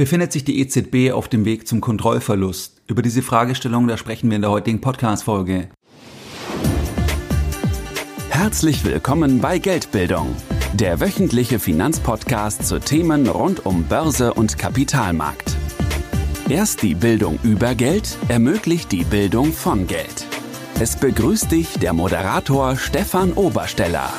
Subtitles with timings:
[0.00, 2.80] Befindet sich die EZB auf dem Weg zum Kontrollverlust?
[2.86, 5.68] Über diese Fragestellung, da sprechen wir in der heutigen Podcast-Folge.
[8.30, 10.34] Herzlich willkommen bei Geldbildung,
[10.72, 15.54] der wöchentliche Finanzpodcast zu Themen rund um Börse und Kapitalmarkt.
[16.48, 20.26] Erst die Bildung über Geld ermöglicht die Bildung von Geld.
[20.80, 24.10] Es begrüßt dich der Moderator Stefan Obersteller.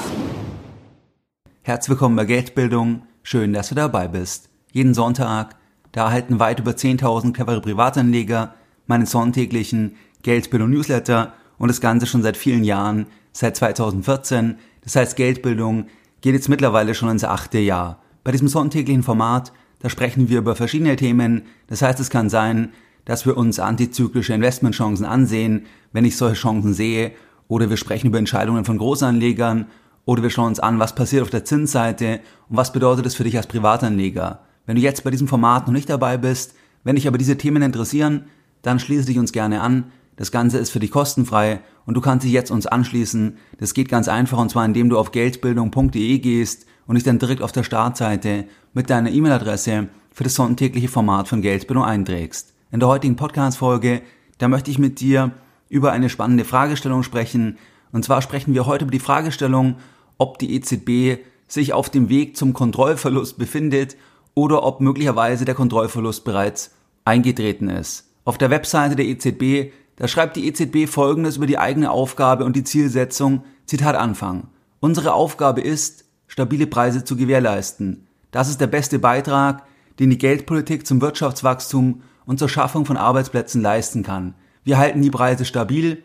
[1.63, 3.01] Herzlich willkommen bei Geldbildung.
[3.23, 4.51] Schön, dass du dabei bist.
[4.73, 5.55] Jeden Sonntag
[5.91, 8.53] da erhalten weit über 10.000 clevere Privatanleger
[8.87, 14.55] meinen sonntäglichen Geldbildung Newsletter und das Ganze schon seit vielen Jahren, seit 2014.
[14.83, 15.87] Das heißt, Geldbildung
[16.21, 18.01] geht jetzt mittlerweile schon ins achte Jahr.
[18.23, 21.43] Bei diesem sonntäglichen Format, da sprechen wir über verschiedene Themen.
[21.67, 22.73] Das heißt, es kann sein,
[23.05, 27.11] dass wir uns antizyklische Investmentchancen ansehen, wenn ich solche Chancen sehe,
[27.47, 29.65] oder wir sprechen über Entscheidungen von Großanlegern,
[30.05, 33.23] oder wir schauen uns an, was passiert auf der Zinsseite und was bedeutet das für
[33.23, 34.39] dich als Privatanleger.
[34.65, 37.61] Wenn du jetzt bei diesem Format noch nicht dabei bist, wenn dich aber diese Themen
[37.61, 38.25] interessieren,
[38.61, 39.91] dann schließe dich uns gerne an.
[40.15, 43.37] Das Ganze ist für dich kostenfrei und du kannst dich jetzt uns anschließen.
[43.57, 47.41] Das geht ganz einfach und zwar indem du auf geldbildung.de gehst und dich dann direkt
[47.41, 52.53] auf der Startseite mit deiner E-Mail-Adresse für das sonntägliche Format von Geldbildung einträgst.
[52.71, 54.01] In der heutigen Podcast-Folge,
[54.37, 55.31] da möchte ich mit dir
[55.69, 57.57] über eine spannende Fragestellung sprechen.
[57.91, 59.75] Und zwar sprechen wir heute über die Fragestellung,
[60.17, 63.95] ob die EZB sich auf dem Weg zum Kontrollverlust befindet
[64.33, 66.71] oder ob möglicherweise der Kontrollverlust bereits
[67.05, 68.09] eingetreten ist.
[68.23, 72.55] Auf der Webseite der EZB, da schreibt die EZB Folgendes über die eigene Aufgabe und
[72.55, 74.47] die Zielsetzung, Zitat Anfang.
[74.79, 78.07] Unsere Aufgabe ist, stabile Preise zu gewährleisten.
[78.31, 79.63] Das ist der beste Beitrag,
[79.99, 84.35] den die Geldpolitik zum Wirtschaftswachstum und zur Schaffung von Arbeitsplätzen leisten kann.
[84.63, 86.03] Wir halten die Preise stabil,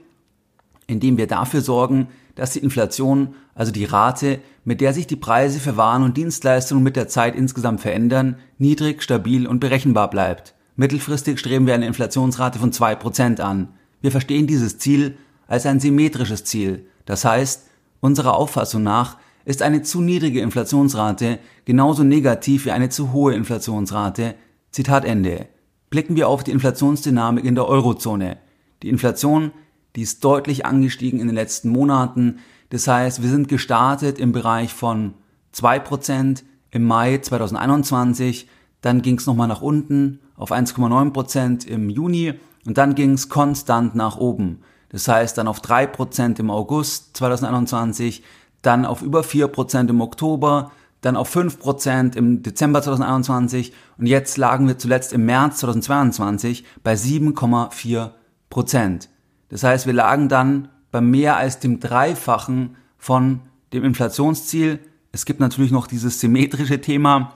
[0.86, 5.58] indem wir dafür sorgen, dass die Inflation, also die Rate, mit der sich die Preise
[5.58, 10.54] für Waren und Dienstleistungen mit der Zeit insgesamt verändern, niedrig, stabil und berechenbar bleibt.
[10.76, 13.70] Mittelfristig streben wir eine Inflationsrate von zwei Prozent an.
[14.02, 15.16] Wir verstehen dieses Ziel
[15.48, 16.86] als ein symmetrisches Ziel.
[17.06, 17.68] Das heißt,
[18.00, 19.16] unserer Auffassung nach
[19.46, 24.34] ist eine zu niedrige Inflationsrate genauso negativ wie eine zu hohe Inflationsrate.
[24.70, 25.46] Zitat Ende.
[25.88, 28.38] Blicken wir auf die Inflationsdynamik in der Eurozone.
[28.82, 29.52] Die Inflation
[29.96, 32.38] die ist deutlich angestiegen in den letzten Monaten.
[32.70, 35.14] Das heißt, wir sind gestartet im Bereich von
[35.54, 38.48] 2% im Mai 2021,
[38.82, 42.34] dann ging es nochmal nach unten auf 1,9% im Juni
[42.66, 44.60] und dann ging es konstant nach oben.
[44.90, 48.22] Das heißt dann auf 3% im August 2021,
[48.62, 50.70] dann auf über 4% im Oktober,
[51.00, 56.94] dann auf 5% im Dezember 2021 und jetzt lagen wir zuletzt im März 2022 bei
[56.94, 59.08] 7,4%.
[59.48, 63.40] Das heißt, wir lagen dann bei mehr als dem Dreifachen von
[63.72, 64.80] dem Inflationsziel.
[65.12, 67.32] Es gibt natürlich noch dieses symmetrische Thema.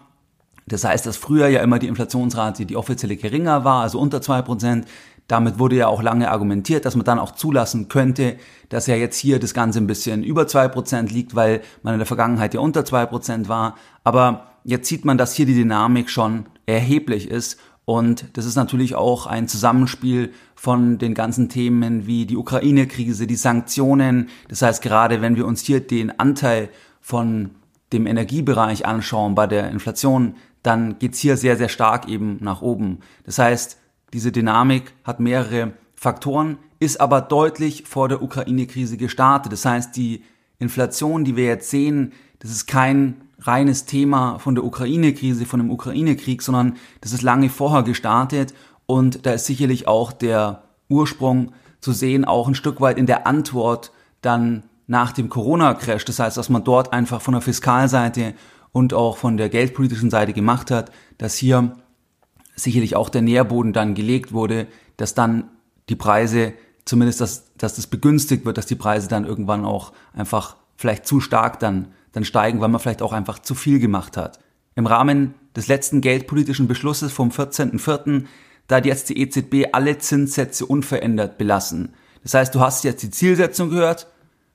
[0.66, 4.42] Das heißt, dass früher ja immer die Inflationsrate, die offizielle geringer war, also unter zwei
[4.42, 4.86] Prozent.
[5.26, 8.36] Damit wurde ja auch lange argumentiert, dass man dann auch zulassen könnte,
[8.68, 12.00] dass ja jetzt hier das Ganze ein bisschen über zwei Prozent liegt, weil man in
[12.00, 13.76] der Vergangenheit ja unter zwei Prozent war.
[14.02, 18.94] Aber jetzt sieht man, dass hier die Dynamik schon erheblich ist und das ist natürlich
[18.94, 24.28] auch ein Zusammenspiel von den ganzen Themen wie die Ukraine-Krise, die Sanktionen.
[24.46, 26.68] Das heißt, gerade wenn wir uns hier den Anteil
[27.00, 27.50] von
[27.92, 33.00] dem Energiebereich anschauen bei der Inflation, dann geht's hier sehr, sehr stark eben nach oben.
[33.24, 33.76] Das heißt,
[34.12, 39.52] diese Dynamik hat mehrere Faktoren, ist aber deutlich vor der Ukraine-Krise gestartet.
[39.52, 40.22] Das heißt, die
[40.60, 45.70] Inflation, die wir jetzt sehen, das ist kein reines Thema von der Ukraine-Krise, von dem
[45.70, 48.54] Ukraine-Krieg, sondern das ist lange vorher gestartet
[48.86, 53.26] und da ist sicherlich auch der Ursprung zu sehen, auch ein Stück weit in der
[53.26, 56.04] Antwort dann nach dem Corona-Crash.
[56.04, 58.34] Das heißt, dass man dort einfach von der Fiskalseite
[58.72, 61.76] und auch von der geldpolitischen Seite gemacht hat, dass hier
[62.56, 65.44] sicherlich auch der Nährboden dann gelegt wurde, dass dann
[65.88, 66.52] die Preise,
[66.84, 71.20] zumindest dass, dass das begünstigt wird, dass die Preise dann irgendwann auch einfach vielleicht zu
[71.20, 74.38] stark dann dann steigen, weil man vielleicht auch einfach zu viel gemacht hat.
[74.74, 78.24] Im Rahmen des letzten geldpolitischen Beschlusses vom 14.04.,
[78.66, 81.94] da hat jetzt die EZB alle Zinssätze unverändert belassen.
[82.22, 84.06] Das heißt, du hast jetzt die Zielsetzung gehört,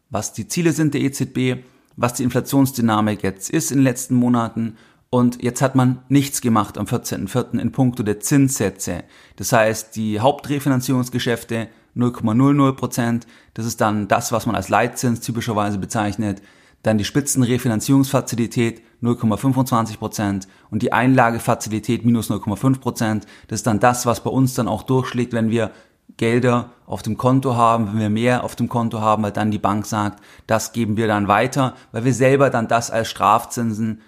[0.10, 1.63] was die Ziele sind der EZB,
[1.98, 4.78] was die Inflationsdynamik jetzt ist in den letzten Monaten
[5.10, 7.60] und jetzt hat man nichts gemacht am 14.04.
[7.60, 9.06] in puncto der Zinssätze.
[9.38, 15.78] Das heißt, die Hauptrefinanzierungsgeschäfte 0,00 Prozent, das ist dann das, was man als Leitzins typischerweise
[15.78, 16.42] bezeichnet.
[16.86, 23.24] Dann die Spitzenrefinanzierungsfazilität 0,25% und die Einlagefazilität minus 0,5%.
[23.48, 25.72] Das ist dann das, was bei uns dann auch durchschlägt, wenn wir
[26.18, 29.58] Gelder auf dem Konto haben, wenn wir mehr auf dem Konto haben, weil dann die
[29.58, 34.02] Bank sagt, das geben wir dann weiter, weil wir selber dann das als Strafzinsen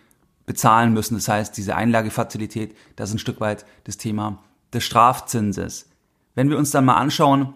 [0.46, 1.16] bezahlen müssen.
[1.16, 4.38] Das heißt, diese Einlagefazilität, das ist ein Stück weit das Thema
[4.72, 5.88] des Strafzinses.
[6.36, 7.56] Wenn wir uns dann mal anschauen,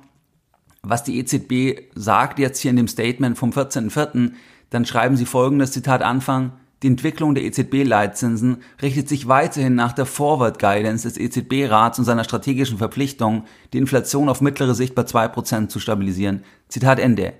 [0.82, 4.32] was die EZB sagt jetzt hier in dem Statement vom 14.04.,
[4.72, 6.54] dann schreiben sie folgendes Zitat Anfang.
[6.82, 12.24] Die Entwicklung der EZB-Leitzinsen richtet sich weiterhin nach der Forward Guidance des EZB-Rats und seiner
[12.24, 16.44] strategischen Verpflichtung, die Inflation auf mittlere Sicht bei 2% zu stabilisieren.
[16.70, 17.34] Zitat Ende.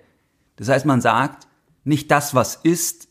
[0.58, 1.48] Das heißt, man sagt,
[1.84, 3.08] nicht das, was ist,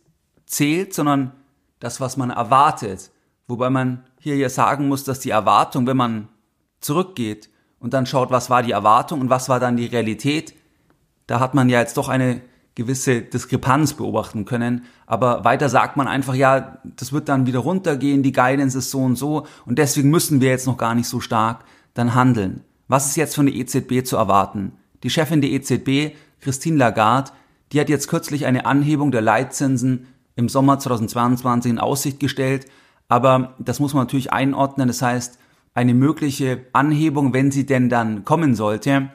[0.46, 1.32] zählt, sondern
[1.80, 3.10] das, was man erwartet.
[3.48, 6.28] Wobei man hier ja sagen muss, dass die Erwartung, wenn man
[6.80, 7.48] zurückgeht
[7.80, 10.54] und dann schaut, was war die Erwartung und was war dann die Realität,
[11.26, 12.42] da hat man ja jetzt doch eine
[12.80, 14.84] gewisse Diskrepanz beobachten können.
[15.06, 19.00] Aber weiter sagt man einfach, ja, das wird dann wieder runtergehen, die Guidance ist so
[19.00, 22.62] und so und deswegen müssen wir jetzt noch gar nicht so stark dann handeln.
[22.88, 24.72] Was ist jetzt von der EZB zu erwarten?
[25.02, 27.32] Die Chefin der EZB, Christine Lagarde,
[27.72, 32.66] die hat jetzt kürzlich eine Anhebung der Leitzinsen im Sommer 2022 in Aussicht gestellt.
[33.08, 34.88] Aber das muss man natürlich einordnen.
[34.88, 35.38] Das heißt,
[35.74, 39.10] eine mögliche Anhebung, wenn sie denn dann kommen sollte,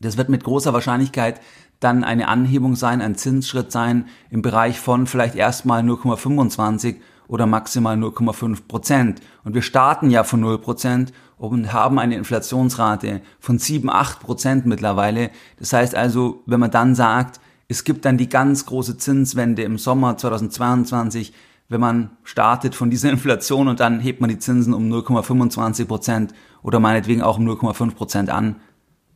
[0.00, 1.40] das wird mit großer Wahrscheinlichkeit
[1.78, 7.96] dann eine Anhebung sein, ein Zinsschritt sein im Bereich von vielleicht erstmal 0,25 oder maximal
[7.96, 9.20] 0,5 Prozent.
[9.44, 14.66] Und wir starten ja von 0 Prozent und haben eine Inflationsrate von 7, 8 Prozent
[14.66, 15.30] mittlerweile.
[15.58, 19.78] Das heißt also, wenn man dann sagt, es gibt dann die ganz große Zinswende im
[19.78, 21.32] Sommer 2022,
[21.68, 26.34] wenn man startet von dieser Inflation und dann hebt man die Zinsen um 0,25 Prozent
[26.62, 28.56] oder meinetwegen auch um 0,5 Prozent an,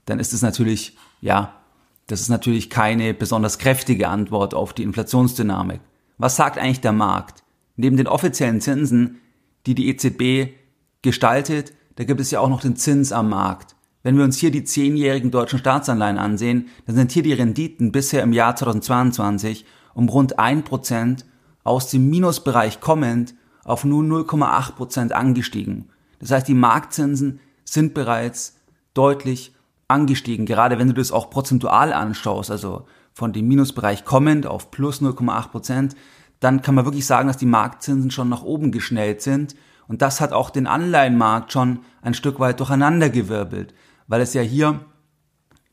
[0.06, 1.54] dann ist es natürlich, ja,
[2.06, 5.80] das ist natürlich keine besonders kräftige Antwort auf die Inflationsdynamik.
[6.18, 7.42] Was sagt eigentlich der Markt?
[7.76, 9.20] Neben den offiziellen Zinsen,
[9.66, 10.54] die die EZB
[11.02, 13.74] gestaltet, da gibt es ja auch noch den Zins am Markt.
[14.02, 18.22] Wenn wir uns hier die zehnjährigen deutschen Staatsanleihen ansehen, dann sind hier die Renditen bisher
[18.22, 19.64] im Jahr 2022
[19.94, 21.24] um rund ein Prozent
[21.62, 23.34] aus dem Minusbereich kommend
[23.64, 25.88] auf nur 0,8 Prozent angestiegen.
[26.18, 28.56] Das heißt, die Marktzinsen sind bereits
[28.92, 29.53] deutlich
[29.88, 35.00] angestiegen, gerade wenn du das auch prozentual anschaust, also von dem Minusbereich kommend auf plus
[35.00, 35.96] 0,8 Prozent,
[36.40, 39.54] dann kann man wirklich sagen, dass die Marktzinsen schon nach oben geschnellt sind.
[39.86, 43.74] Und das hat auch den Anleihenmarkt schon ein Stück weit durcheinandergewirbelt
[44.06, 44.80] weil es ja hier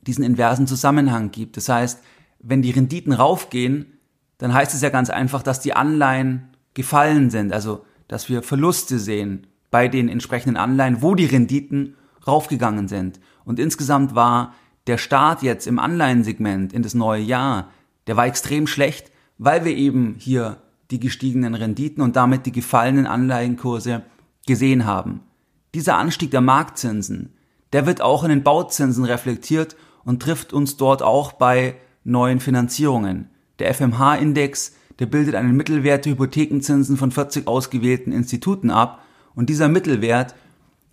[0.02, 1.58] diesen inversen Zusammenhang gibt.
[1.58, 2.02] Das heißt,
[2.40, 4.00] wenn die Renditen raufgehen,
[4.38, 8.98] dann heißt es ja ganz einfach, dass die Anleihen gefallen sind, also dass wir Verluste
[8.98, 11.96] sehen bei den entsprechenden Anleihen, wo die Renditen
[12.28, 13.20] raufgegangen sind.
[13.46, 14.54] Und insgesamt war
[14.88, 17.70] der Start jetzt im Anleihensegment in das neue Jahr,
[18.08, 20.58] der war extrem schlecht, weil wir eben hier
[20.90, 24.04] die gestiegenen Renditen und damit die gefallenen Anleihenkurse
[24.46, 25.22] gesehen haben.
[25.74, 27.34] Dieser Anstieg der Marktzinsen,
[27.72, 33.30] der wird auch in den Bauzinsen reflektiert und trifft uns dort auch bei neuen Finanzierungen.
[33.60, 39.04] Der FMH-Index, der bildet einen Mittelwert der Hypothekenzinsen von 40 ausgewählten Instituten ab
[39.36, 40.36] und dieser Mittelwert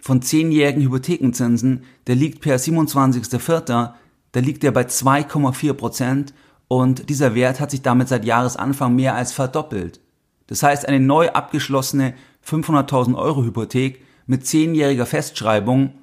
[0.00, 3.92] von zehnjährigen Hypothekenzinsen, der liegt per 27.04.,
[4.32, 6.34] da liegt er bei 2,4 Prozent
[6.68, 10.00] und dieser Wert hat sich damit seit Jahresanfang mehr als verdoppelt.
[10.48, 12.14] Das heißt, eine neu abgeschlossene
[12.46, 15.94] 500.000 Euro Hypothek mit zehnjähriger Festschreibung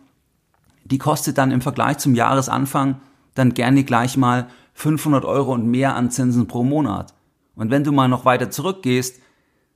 [0.86, 3.02] die kostet dann im Vergleich zum Jahresanfang
[3.34, 7.14] dann gerne gleich mal 500 Euro und mehr an Zinsen pro Monat.
[7.56, 9.20] Und wenn du mal noch weiter zurückgehst,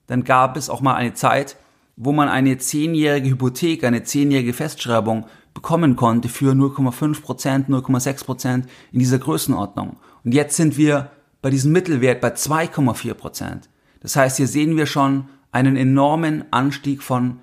[0.07, 1.57] dann gab es auch mal eine Zeit,
[2.01, 8.67] wo man eine zehnjährige Hypothek, eine zehnjährige Festschreibung bekommen konnte für 0,5 Prozent, 0,6 Prozent
[8.93, 9.97] in dieser Größenordnung.
[10.23, 13.69] Und jetzt sind wir bei diesem Mittelwert bei 2,4 Prozent.
[13.99, 17.41] Das heißt, hier sehen wir schon einen enormen Anstieg von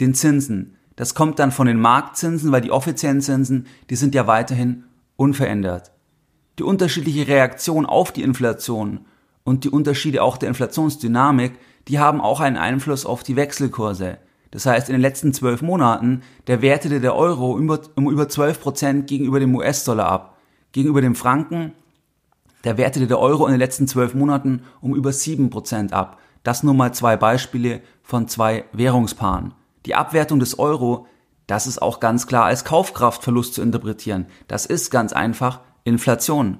[0.00, 0.76] den Zinsen.
[0.96, 4.84] Das kommt dann von den Marktzinsen, weil die offiziellen Zinsen, die sind ja weiterhin
[5.16, 5.92] unverändert.
[6.58, 9.00] Die unterschiedliche Reaktion auf die Inflation
[9.44, 14.18] und die Unterschiede auch der Inflationsdynamik, die haben auch einen Einfluss auf die Wechselkurse.
[14.50, 19.06] Das heißt, in den letzten zwölf Monaten, der wertete der Euro um über 12 Prozent
[19.06, 20.38] gegenüber dem US-Dollar ab.
[20.72, 21.72] Gegenüber dem Franken,
[22.64, 26.18] der wertete der Euro in den letzten zwölf Monaten um über sieben Prozent ab.
[26.42, 29.54] Das nur mal zwei Beispiele von zwei Währungspaaren.
[29.86, 31.06] Die Abwertung des Euro,
[31.46, 34.26] das ist auch ganz klar als Kaufkraftverlust zu interpretieren.
[34.48, 36.58] Das ist ganz einfach Inflation.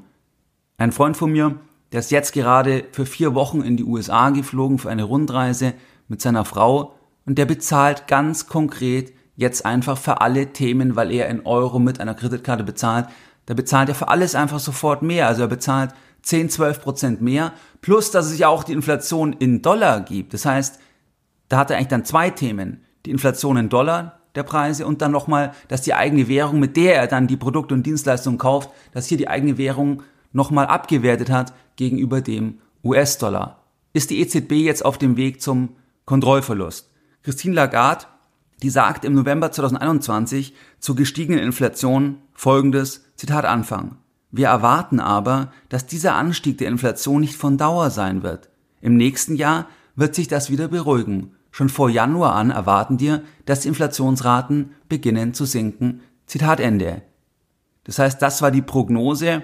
[0.79, 1.59] Ein Freund von mir,
[1.93, 5.75] der ist jetzt gerade für vier Wochen in die USA geflogen für eine Rundreise
[6.09, 6.95] mit seiner Frau
[7.27, 12.01] und der bezahlt ganz konkret jetzt einfach für alle Themen, weil er in Euro mit
[12.01, 13.07] einer Kreditkarte bezahlt,
[13.47, 15.27] da bezahlt er für alles einfach sofort mehr.
[15.27, 15.93] Also er bezahlt
[16.23, 20.35] 10, 12 Prozent mehr, plus dass es ja auch die Inflation in Dollar gibt.
[20.35, 20.81] Das heißt,
[21.49, 25.13] da hat er eigentlich dann zwei Themen die Inflation in Dollar der Preise und dann
[25.13, 29.07] nochmal, dass die eigene Währung, mit der er dann die Produkte und Dienstleistungen kauft, dass
[29.07, 30.03] hier die eigene Währung
[30.39, 33.65] nochmal abgewertet hat gegenüber dem US-Dollar.
[33.93, 35.77] Ist die EZB jetzt auf dem Weg zum
[36.07, 36.91] Kontrollverlust.
[37.23, 38.07] Christine Lagarde,
[38.63, 43.99] die sagt im November 2021 zur gestiegenen Inflation folgendes, Zitat Anfang.
[44.31, 48.49] Wir erwarten aber, dass dieser Anstieg der Inflation nicht von Dauer sein wird.
[48.81, 49.67] Im nächsten Jahr
[49.97, 51.33] wird sich das wieder beruhigen.
[51.51, 56.03] Schon vor Januar an erwarten wir, dass die Inflationsraten beginnen zu sinken.
[56.27, 57.03] Zitat Ende.
[57.85, 59.43] Das heißt, das war die Prognose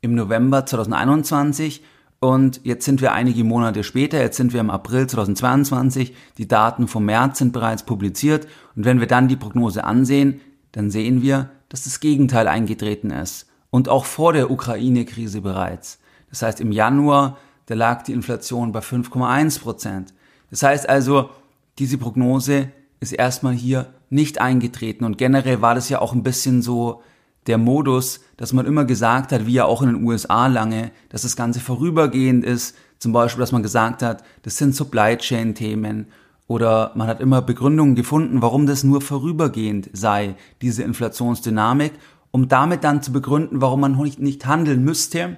[0.00, 1.82] im November 2021
[2.20, 6.86] und jetzt sind wir einige Monate später, jetzt sind wir im April 2022, die Daten
[6.86, 10.40] vom März sind bereits publiziert und wenn wir dann die Prognose ansehen,
[10.72, 15.98] dann sehen wir, dass das Gegenteil eingetreten ist und auch vor der Ukraine-Krise bereits.
[16.28, 20.14] Das heißt, im Januar, da lag die Inflation bei 5,1 Prozent.
[20.50, 21.30] Das heißt also,
[21.78, 26.62] diese Prognose ist erstmal hier nicht eingetreten und generell war das ja auch ein bisschen
[26.62, 27.02] so
[27.46, 31.22] der Modus, dass man immer gesagt hat, wie ja auch in den USA lange, dass
[31.22, 32.76] das Ganze vorübergehend ist.
[32.98, 36.06] Zum Beispiel, dass man gesagt hat, das sind Supply Chain Themen
[36.46, 41.92] oder man hat immer Begründungen gefunden, warum das nur vorübergehend sei, diese Inflationsdynamik,
[42.30, 45.36] um damit dann zu begründen, warum man nicht handeln müsste,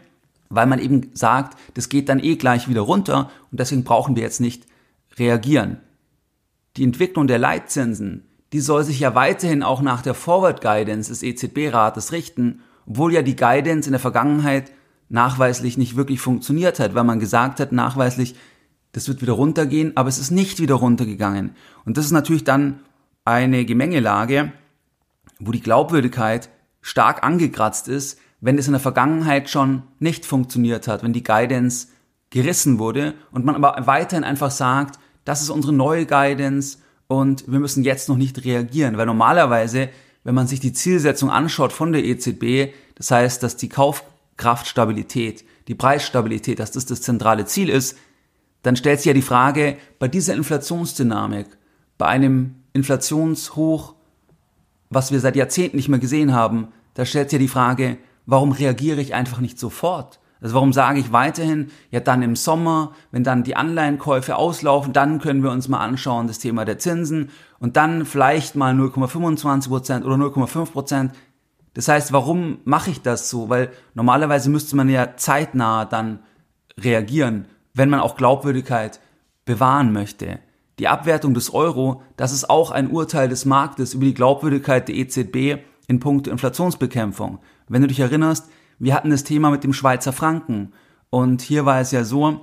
[0.49, 4.23] weil man eben sagt, das geht dann eh gleich wieder runter und deswegen brauchen wir
[4.23, 4.67] jetzt nicht
[5.19, 5.79] reagieren.
[6.77, 11.23] Die Entwicklung der Leitzinsen, die soll sich ja weiterhin auch nach der Forward Guidance des
[11.23, 14.73] EZB-Rates richten, obwohl ja die Guidance in der Vergangenheit
[15.09, 18.35] nachweislich nicht wirklich funktioniert hat, weil man gesagt hat, nachweislich,
[18.93, 21.55] das wird wieder runtergehen, aber es ist nicht wieder runtergegangen.
[21.85, 22.81] Und das ist natürlich dann
[23.25, 24.53] eine Gemengelage,
[25.39, 31.03] wo die Glaubwürdigkeit stark angekratzt ist, wenn es in der Vergangenheit schon nicht funktioniert hat,
[31.03, 31.89] wenn die Guidance
[32.31, 36.79] gerissen wurde und man aber weiterhin einfach sagt, das ist unsere neue Guidance
[37.13, 39.91] und wir müssen jetzt noch nicht reagieren, weil normalerweise,
[40.25, 45.75] wenn man sich die Zielsetzung anschaut von der EZB, das heißt, dass die Kaufkraftstabilität, die
[45.75, 47.99] Preisstabilität, dass das das zentrale Ziel ist,
[48.63, 51.49] dann stellt sich ja die Frage, bei dieser Inflationsdynamik,
[51.99, 53.95] bei einem Inflationshoch,
[54.89, 58.53] was wir seit Jahrzehnten nicht mehr gesehen haben, da stellt sich ja die Frage, warum
[58.53, 60.19] reagiere ich einfach nicht sofort?
[60.43, 65.21] Also warum sage ich weiterhin, ja dann im Sommer, wenn dann die Anleihenkäufe auslaufen, dann
[65.21, 67.31] können wir uns mal anschauen, das Thema der Zinsen
[67.61, 71.11] und dann vielleicht mal 0,25% oder 0,5%.
[71.75, 73.49] Das heißt, warum mache ich das so?
[73.49, 76.19] Weil normalerweise müsste man ja zeitnah dann
[76.77, 79.01] reagieren, wenn man auch Glaubwürdigkeit
[79.45, 80.41] bewahren möchte.
[80.81, 84.97] Die Abwertung des Euro, das ist auch ein Urteil des Marktes über die Glaubwürdigkeit der
[84.97, 87.39] EZB in puncto Inflationsbekämpfung.
[87.69, 88.51] Wenn du dich erinnerst,
[88.83, 90.73] wir hatten das Thema mit dem Schweizer Franken.
[91.09, 92.41] Und hier war es ja so,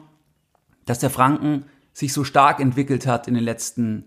[0.86, 4.06] dass der Franken sich so stark entwickelt hat in den letzten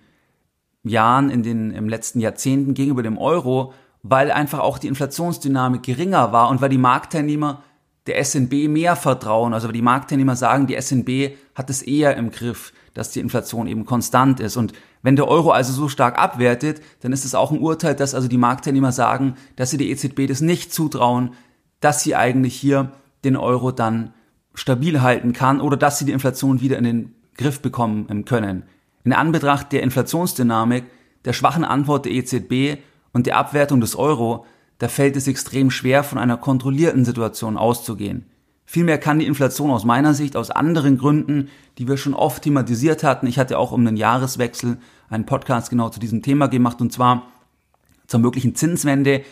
[0.83, 6.33] Jahren, in den, im letzten Jahrzehnten gegenüber dem Euro, weil einfach auch die Inflationsdynamik geringer
[6.33, 7.63] war und weil die Marktteilnehmer
[8.07, 9.53] der SNB mehr vertrauen.
[9.53, 13.67] Also weil die Marktteilnehmer sagen, die SNB hat es eher im Griff, dass die Inflation
[13.67, 14.57] eben konstant ist.
[14.57, 14.73] Und
[15.03, 18.27] wenn der Euro also so stark abwertet, dann ist es auch ein Urteil, dass also
[18.27, 21.35] die Marktteilnehmer sagen, dass sie der EZB das nicht zutrauen,
[21.83, 22.93] dass sie eigentlich hier
[23.25, 24.15] den Euro dann
[24.55, 28.63] stabil halten kann oder dass sie die Inflation wieder in den Griff bekommen können.
[29.05, 30.85] In Anbetracht der Inflationsdynamik,
[31.25, 32.81] der schwachen Antwort der EZB
[33.13, 34.47] und der Abwertung des Euro,
[34.79, 38.27] da fällt es extrem schwer, von einer kontrollierten Situation auszugehen.
[38.65, 41.49] Vielmehr kann die Inflation aus meiner Sicht aus anderen Gründen,
[41.79, 44.79] die wir schon oft thematisiert hatten, ich hatte auch um den Jahreswechsel
[45.11, 47.27] einen Podcast genau zu diesem Thema gemacht, und zwar
[48.07, 49.23] zur möglichen Zinswende,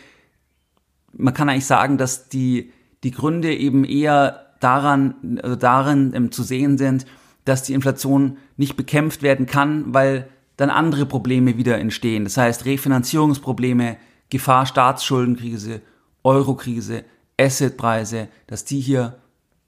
[1.12, 6.42] man kann eigentlich sagen, dass die, die Gründe eben eher daran, also darin ähm, zu
[6.42, 7.06] sehen sind,
[7.44, 12.24] dass die Inflation nicht bekämpft werden kann, weil dann andere Probleme wieder entstehen.
[12.24, 13.96] Das heißt Refinanzierungsprobleme,
[14.28, 15.80] Gefahr Staatsschuldenkrise,
[16.22, 17.04] Eurokrise,
[17.40, 19.16] Assetpreise, dass die hier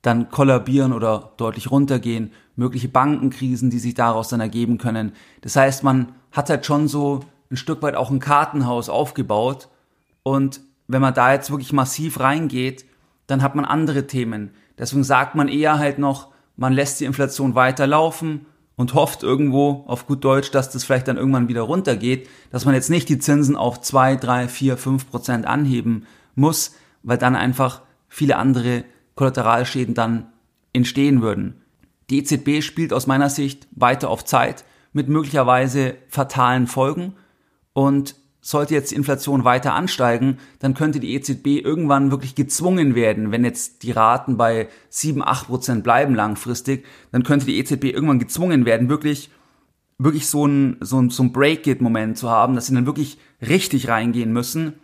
[0.03, 5.13] dann kollabieren oder deutlich runtergehen, mögliche Bankenkrisen, die sich daraus dann ergeben können.
[5.41, 7.21] Das heißt, man hat halt schon so
[7.51, 9.69] ein Stück weit auch ein Kartenhaus aufgebaut
[10.23, 12.85] und wenn man da jetzt wirklich massiv reingeht,
[13.27, 14.51] dann hat man andere Themen.
[14.79, 18.47] Deswegen sagt man eher halt noch, man lässt die Inflation weiterlaufen
[18.77, 22.75] und hofft irgendwo auf gut Deutsch, dass das vielleicht dann irgendwann wieder runtergeht, dass man
[22.75, 27.83] jetzt nicht die Zinsen auf zwei, drei, vier, fünf Prozent anheben muss, weil dann einfach
[28.09, 28.85] viele andere
[29.15, 30.27] Kollateralschäden dann
[30.73, 31.63] entstehen würden.
[32.11, 37.15] Die EZB spielt aus meiner Sicht weiter auf Zeit mit möglicherweise fatalen Folgen
[37.73, 43.31] und sollte jetzt die Inflation weiter ansteigen, dann könnte die EZB irgendwann wirklich gezwungen werden,
[43.31, 48.19] wenn jetzt die Raten bei 7, 8 Prozent bleiben langfristig, dann könnte die EZB irgendwann
[48.19, 49.31] gezwungen werden, wirklich,
[49.97, 53.89] wirklich so ein, so ein, so ein Break-It-Moment zu haben, dass sie dann wirklich richtig
[53.89, 54.75] reingehen müssen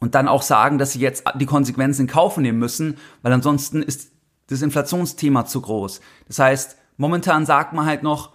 [0.00, 3.80] und dann auch sagen, dass sie jetzt die Konsequenzen in Kauf nehmen müssen, weil ansonsten
[3.80, 4.10] ist
[4.48, 6.00] das Inflationsthema zu groß.
[6.26, 8.32] Das heißt, momentan sagt man halt noch,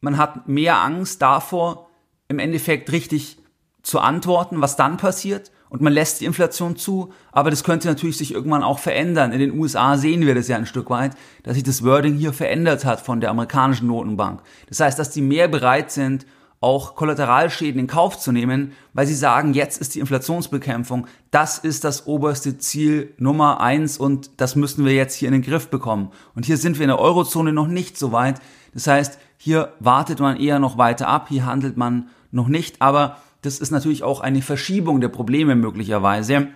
[0.00, 1.88] man hat mehr Angst davor,
[2.26, 3.38] im Endeffekt richtig
[3.82, 8.16] zu antworten, was dann passiert und man lässt die Inflation zu, aber das könnte natürlich
[8.16, 9.32] sich irgendwann auch verändern.
[9.32, 12.32] In den USA sehen wir das ja ein Stück weit, dass sich das Wording hier
[12.32, 14.40] verändert hat von der amerikanischen Notenbank.
[14.68, 16.26] Das heißt, dass die mehr bereit sind,
[16.60, 21.84] auch Kollateralschäden in Kauf zu nehmen, weil sie sagen, jetzt ist die Inflationsbekämpfung, das ist
[21.84, 26.10] das oberste Ziel Nummer eins und das müssen wir jetzt hier in den Griff bekommen.
[26.34, 28.40] Und hier sind wir in der Eurozone noch nicht so weit.
[28.74, 33.18] Das heißt, hier wartet man eher noch weiter ab, hier handelt man noch nicht, aber
[33.42, 36.48] das ist natürlich auch eine Verschiebung der Probleme möglicherweise,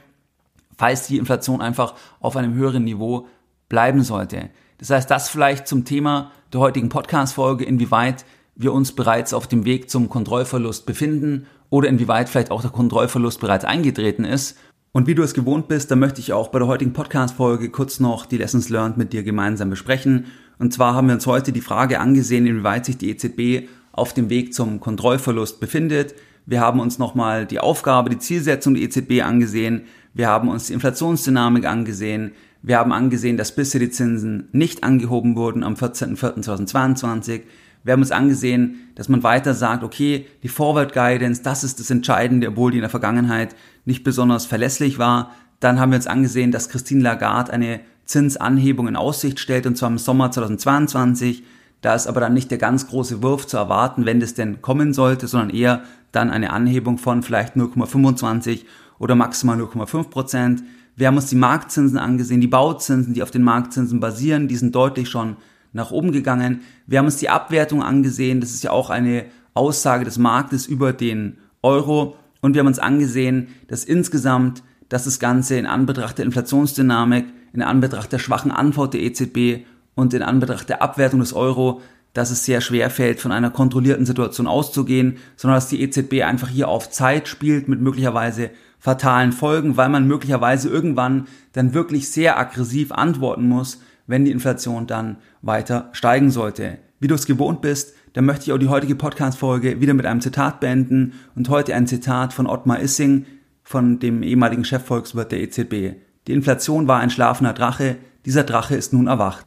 [0.77, 3.27] falls die Inflation einfach auf einem höheren Niveau
[3.69, 4.51] bleiben sollte.
[4.79, 8.25] Das heißt, das vielleicht zum Thema der heutigen Podcast-Folge, inwieweit
[8.55, 13.41] wir uns bereits auf dem Weg zum Kontrollverlust befinden oder inwieweit vielleicht auch der Kontrollverlust
[13.41, 14.59] bereits eingetreten ist.
[14.93, 17.99] Und wie du es gewohnt bist, da möchte ich auch bei der heutigen Podcast-Folge kurz
[17.99, 20.27] noch die Lessons Learned mit dir gemeinsam besprechen.
[20.59, 24.29] Und zwar haben wir uns heute die Frage angesehen, inwieweit sich die EZB auf dem
[24.29, 26.15] Weg zum Kontrollverlust befindet.
[26.47, 29.83] Wir haben uns nochmal die Aufgabe, die Zielsetzung der EZB angesehen.
[30.15, 32.33] Wir haben uns die Inflationsdynamik angesehen.
[32.63, 37.43] Wir haben angesehen, dass bisher die Zinsen nicht angehoben wurden am 14.04.2022.
[37.85, 41.91] Wir haben uns angesehen, dass man weiter sagt, okay, die Forward Guidance, das ist das
[41.91, 45.33] Entscheidende, obwohl die in der Vergangenheit nicht besonders verlässlich war.
[45.59, 49.91] Dann haben wir uns angesehen, dass Christine Lagarde eine Zinsanhebung in Aussicht stellt, und zwar
[49.91, 51.43] im Sommer 2022.
[51.83, 54.95] Da ist aber dann nicht der ganz große Wurf zu erwarten, wenn das denn kommen
[54.95, 58.65] sollte, sondern eher dann eine Anhebung von vielleicht 0,25
[58.99, 60.63] oder maximal 0,5 Prozent.
[60.95, 64.75] Wir haben uns die Marktzinsen angesehen, die Bauzinsen, die auf den Marktzinsen basieren, die sind
[64.75, 65.37] deutlich schon
[65.73, 66.61] nach oben gegangen.
[66.87, 69.25] Wir haben uns die Abwertung angesehen, das ist ja auch eine
[69.55, 72.17] Aussage des Marktes über den Euro.
[72.41, 77.63] Und wir haben uns angesehen, dass insgesamt, dass das Ganze in Anbetracht der Inflationsdynamik, in
[77.63, 81.81] Anbetracht der schwachen Antwort der EZB und in Anbetracht der Abwertung des Euro,
[82.13, 86.49] dass es sehr schwer fällt, von einer kontrollierten Situation auszugehen, sondern dass die EZB einfach
[86.49, 92.39] hier auf Zeit spielt mit möglicherweise fatalen Folgen, weil man möglicherweise irgendwann dann wirklich sehr
[92.39, 96.79] aggressiv antworten muss, wenn die Inflation dann weiter steigen sollte.
[97.01, 100.21] Wie du es gewohnt bist, dann möchte ich auch die heutige Podcast-Folge wieder mit einem
[100.21, 103.25] Zitat beenden und heute ein Zitat von Ottmar Issing,
[103.63, 105.97] von dem ehemaligen Chefvolkswirt der EZB.
[106.27, 109.47] Die Inflation war ein schlafender Drache, dieser Drache ist nun erwacht.